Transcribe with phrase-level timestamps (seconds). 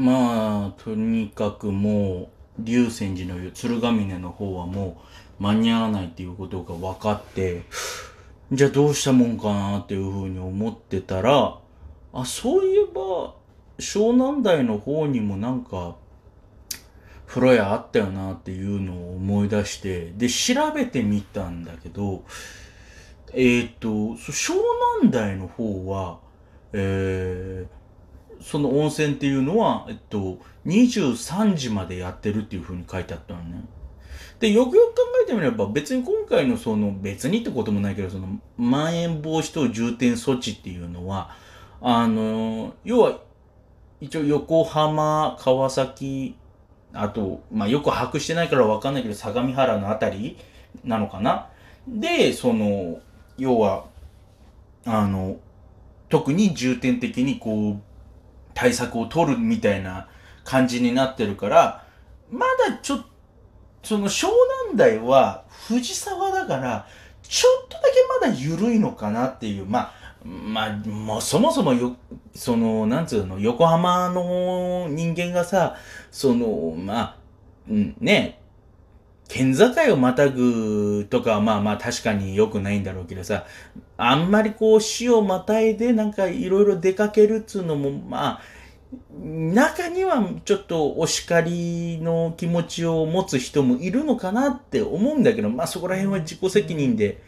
[0.00, 4.98] まあ、とにかくもう、竜泉寺の鶴ヶ峰の方はも
[5.38, 7.64] う間に合わないっていうことが分かって、
[8.50, 11.58] じゃあどうしたもんかなっていうふうに思ってたら、
[12.14, 13.34] あ、そういえば、
[13.78, 15.96] 湘南台の方にもなんか、
[17.26, 22.24] 風呂屋あったよなっていうのを思い出して、で、調べてみたんだけど、
[23.34, 24.54] えーっと、湘
[25.02, 26.20] 南台の方は、
[26.72, 27.79] えー
[28.40, 33.64] その温泉っていうのは、えっと、23時までやってるっていう風に書いてあったのね。
[34.40, 41.36] で、よくよく考えてみれば、別に今回のその、別にってこともないけど、その、まん延防止等重点措置っていうのは、
[41.82, 43.20] あの、要は、
[44.00, 46.36] 一応横浜、川崎、
[46.94, 50.38] あと、まあ、よく把握してないからわかんないけど、相模原のあたり
[50.84, 51.48] なのかな
[51.86, 53.00] で、その、
[53.36, 53.84] 要は、
[54.86, 55.36] あの、
[56.08, 57.89] 特に重点的にこう、
[58.60, 60.06] 対策を取るみたいな
[60.44, 61.86] 感じになってるから、
[62.30, 63.04] まだちょっと、
[63.82, 64.26] その湘
[64.66, 66.86] 南台は藤沢だから、
[67.22, 67.82] ちょっとだ
[68.20, 69.92] けまだ緩いのかなっていう、まあ、
[70.26, 71.96] まあ、もうそもそもよ、
[72.34, 75.76] その、なんつうの、横浜の人間がさ、
[76.10, 77.16] その、まあ、
[77.66, 78.39] うん、ね、
[79.30, 83.46] 県境をまたぐとかはまあまあ確かに良くないんだろうけどさ、
[83.96, 88.42] あんまりこう死をまたいでなんかいろいろ出かけるっつうのもまあ、
[89.12, 97.22] 中にはちょっとお叱りの気持ちを持つ人もいるのかなって思うんだけど、まあそこら辺は自己責任で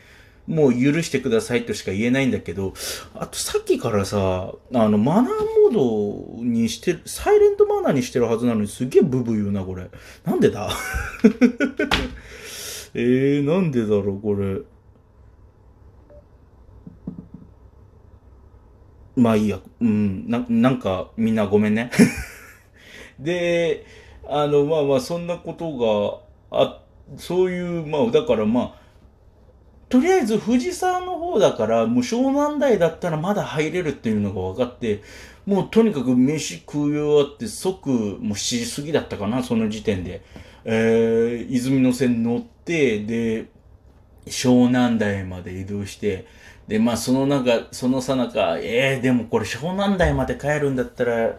[0.46, 2.74] もう許してくださいとしか言えないんだけど、
[3.14, 5.32] あとさっきからさ、あのマナー
[5.72, 9.88] モードにしてる、サイレントマナーにしてるはずなのにすげえブブ言うな、これ。
[10.24, 10.68] なんでだ？
[12.94, 14.60] えー、なんでだろう、これ。
[19.16, 19.60] まあいいや。
[19.80, 20.28] うん。
[20.28, 21.90] な、なんか、みんなごめんね。
[23.18, 23.86] で、
[24.26, 26.82] あの、まあまあ、そんなことが、あ、
[27.16, 28.81] そういう、まあ、だからまあ、
[29.92, 35.02] とりあえず藤沢の方だから、もう湘南台だったらまだ入れるっていうのが分かって、
[35.44, 40.22] もうとにかく飯食い終わって即、もう7時過ぎだったかな、その時点で。
[40.64, 43.48] えー、泉の線乗って、で、
[44.24, 46.24] 湘南台まで移動して、
[46.66, 51.34] で、まあ、その中、そのさなか、えー、でもこれ湘南台まで帰るんだったら、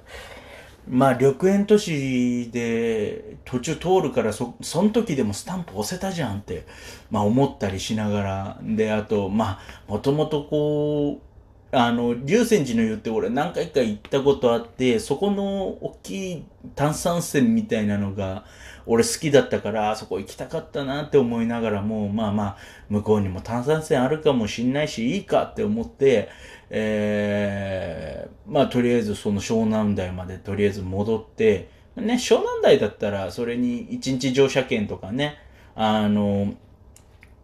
[0.87, 6.65] まあ、緑園都市で途中通るから、そ、その時でもスタンプ押せたじゃんって、
[7.09, 11.32] まあ、思ったりしながら、で、あと、まあ、もともとこう、
[11.75, 16.45] あの、竜泉寺の湯って俺何回か行ったことあって、そこの大きい
[16.75, 18.45] 炭酸泉みたいなのが、
[18.85, 22.57] 俺好きだったから、あそこ行きたかったなって思いながらも、まあまあ、
[22.89, 26.29] 向こうにも炭酸泉あるかもしんないし、いいかって思って、
[26.69, 35.37] えー、まあとりあえずその湘南台までとりあえず戻って、ね、湘南台だったらそれに一日乗車券とかね、
[35.75, 36.53] あの、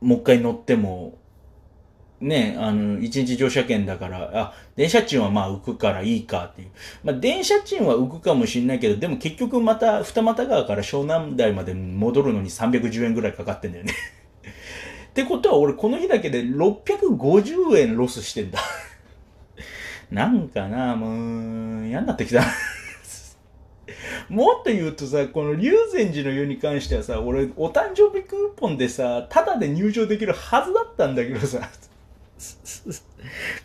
[0.01, 1.17] もう一回乗っても、
[2.21, 6.69] ね、あの、一日乗車券だから、あ、電車賃はまあ浮くからいいかっていう。
[7.03, 13.93] まあ電車賃は浮くかもしんないけど、でも結局また二俣川から湘南台まで戻るのに310円ぐらいかかってんだよね。
[15.11, 18.59] ってことは俺この日だけで650円ロスしてんだ。
[20.11, 22.43] なんかな、もう、嫌になってきた。
[24.27, 31.69] もっと言うとさ、この龍泉寺の湯に関してはさ、俺、お誕生日クーポンでさ、タダで入場できるはずだったんだけどさ、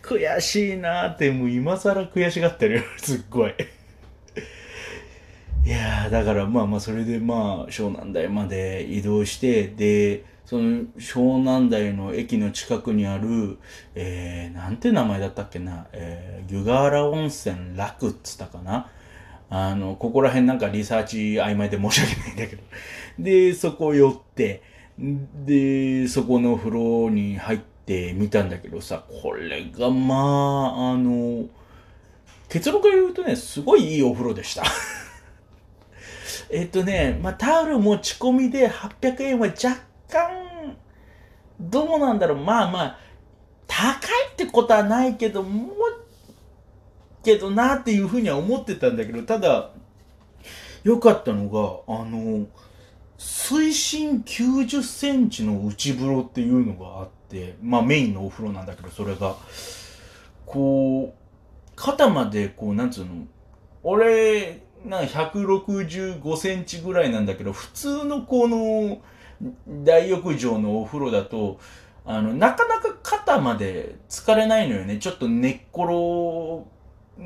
[0.01, 3.53] 悔しいなーって、もう今更悔しがってるよ、 すっごい。
[5.65, 13.57] いやー、だからまあまあ、それでまあ、湘南台まで移動して、で、その湘南台の駅の近くにある、
[13.95, 18.91] えー、なんて名前だったっけな、えー、湯河原温泉楽っつったかな。
[19.49, 22.63] あの、ここら辺なんかリサーチ曖昧で申し訳ないんだけど。
[23.17, 24.61] で、そこ寄って、
[25.45, 31.45] で、そこの風呂に入ってってみたんだけどさ、これがまあ、あの、
[32.49, 34.63] 結論から言うとね、すごいいいお風呂でした。
[36.49, 39.79] えっとね、まあ、タオル持ち込みで800円は若
[40.09, 40.77] 干、
[41.59, 42.99] どうなんだろう、まあまあ、
[43.67, 45.69] 高いってことはないけど、も、
[47.23, 49.71] けどなっていうふうには思ってたんだけど、ただ、
[50.83, 52.47] 良かったのが、あの、
[53.17, 57.15] 水深90センチの内風呂っていうのがあって、
[57.61, 59.35] まあメインのお風呂なんだけど、それが、
[60.45, 63.25] こう、肩まで、こう、なんつうの、
[63.83, 69.01] 俺、なんか165センチぐらいなんだけど、普通のこの、
[69.83, 71.59] 大浴場のお風呂だと、
[72.05, 74.97] あの、なかなか肩まで疲れないのよね。
[74.99, 76.65] ちょっと寝っ転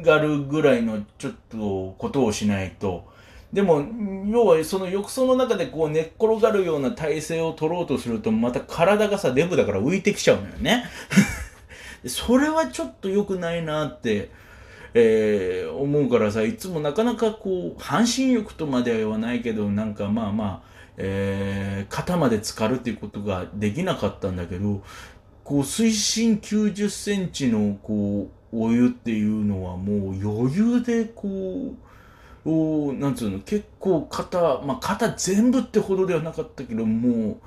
[0.01, 3.05] がるぐらいのちょっとことをしないと、
[3.51, 3.83] でも、
[4.27, 10.85] 要はその浴槽の中でこう寝っ転がるような体勢を取ろうとすると、また体がさ、デブだから浮いてきちゃうのよね。
[12.05, 14.29] それはちょっと良くないなって、
[14.93, 24.83] えー、思うからさ、いつもなかなかこう、半身浴とまでは言わないけど、なんかまあまあ、えー、肩まで浸かるっていうことができなかったんだけど、
[25.43, 31.88] こう、水深90センチの、こう、お湯っていうのはもう余裕でこう、
[32.45, 37.38] おなんつうの、結構肩、まあ肩全部ってほどではなかったけど、もう、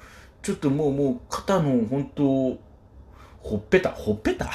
[0.42, 2.58] ちょっともう、もう肩の本当、
[3.42, 4.50] ほっぺた、ほっぺた？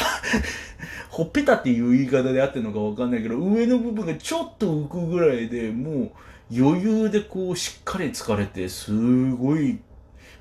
[1.09, 6.11] ほっぺたっていう言い方であってるのかわかんないけど、上の部分がちょっと浮くぐらいでもう
[6.55, 8.91] 余裕でこうしっかり疲れて、す
[9.31, 9.79] ごい、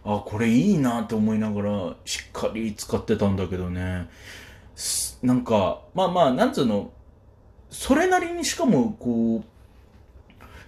[0.04, 4.08] あ、これいいなと思いながらしっかり使ってたんだけどね。
[5.22, 6.92] なんか、まあまあ、なんつうの、
[7.70, 9.55] それなりにしかもこう、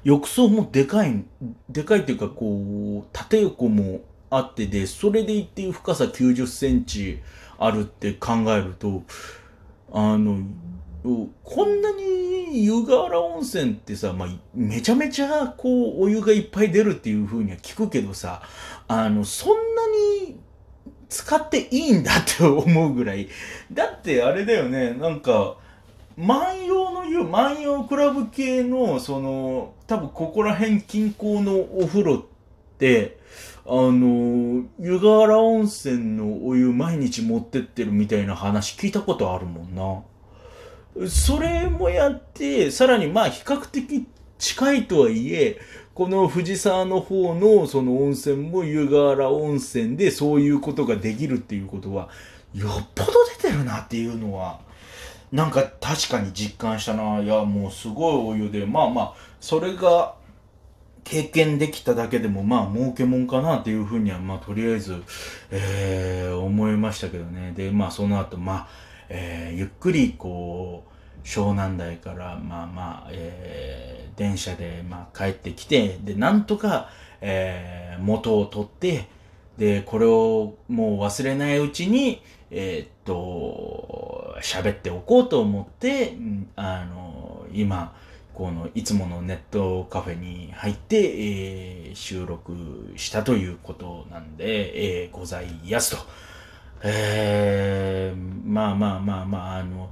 [0.09, 1.23] 浴槽もでかい、
[1.69, 4.01] でかいっていうか、こう、縦横も
[4.31, 7.19] あってで、それでいって深さ90センチ
[7.59, 9.03] あるって考えると、
[9.93, 10.39] あの、
[11.45, 18.41] こんなに湯河原温泉ってさ、まあ、めちゃめちゃこう、お湯がいっぱい出るっていう風には聞くけどさ、
[18.89, 19.59] あの、そんな
[20.25, 20.41] に
[21.11, 23.29] 使っていいんだって思うぐらい。
[23.71, 25.59] だってあれだよね、なんか、
[26.19, 32.25] 万葉の湯、万葉クラブ系の、その、多分ここら辺近郊のお風呂っ
[32.76, 33.19] て、
[33.65, 39.76] あの、湯河原温泉のお湯毎日持ってってるみたいな話聞いたことあるもん
[40.97, 41.09] な。
[41.09, 45.61] それもやって、さらにまあ比較的近いとはいえ、
[45.94, 52.09] この藤沢の方のその温泉も湯河原温泉でそういうことができるっていうことは、
[52.55, 54.67] よっぽど出てるなっていうのは、
[55.33, 57.21] なんか確かに実感したな。
[57.21, 60.15] いや、もうすごいお湯で、まあまあ、それが
[61.05, 65.03] 経験できただけでも、まあ、儲けもんかなっていうふうには、まあ、とりあえず、
[65.51, 67.53] えー、思いましたけどね。
[67.57, 68.69] で、まあ、その後、まあ、
[69.09, 76.91] えー、ゆっくり、こう、湘南台から、まあまあ、えー、電車で、まあ、帰ってきて、で、なんとか、
[77.21, 79.09] えー、元を取って、
[79.57, 86.17] で、これをもう忘れないうちに、えー、っと、喋っておこうと思って、
[86.56, 87.94] あの、今、
[88.35, 96.02] このいつものネットカフェに入って、えー、収録したということなんで、えー、ございやすと。
[96.85, 99.90] えー、まあまあまあまあ、あの、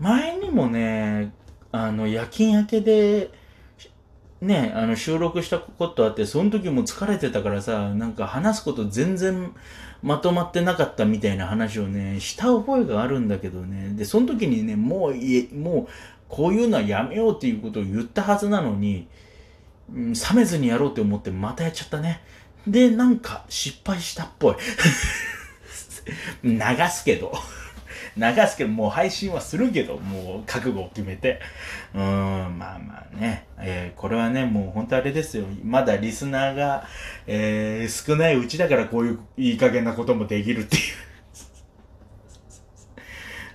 [0.00, 1.34] 前にもね、
[1.72, 3.30] あの、夜勤明けで、
[4.40, 9.52] ね、あの、収録したことあって、その時も疲れてたからさ、なんか話すこと全然
[10.02, 13.94] まとまってなかったみたいな話をね、した覚えがあるんだけどね。
[13.96, 15.92] で、その時にね、もういえ、もう、
[16.28, 19.08] こういうのはやめようっていうことを言ったはずなのに、
[19.92, 22.22] うん、冷めずにやろうって思ってまたやっちゃったね。
[22.66, 24.56] で、なんか失敗したっぽい。
[26.44, 26.60] 流
[26.90, 27.32] すけど。
[28.16, 31.40] 流すけど、もう配信はするけど、もう覚悟を決めて。
[31.94, 33.46] うーん、まあまあね。
[33.58, 35.44] えー、これはね、もう本当あれですよ。
[35.64, 36.86] まだリスナーが、
[37.26, 40.82] えー、少ないうちだからこういういい加減なこともできるっていう。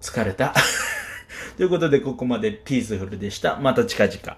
[0.00, 0.54] 疲れた。
[1.56, 3.56] ということで、ここまでピースフルでした。
[3.56, 4.36] また近々。